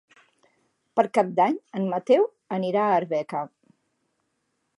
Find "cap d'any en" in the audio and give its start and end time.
1.17-1.85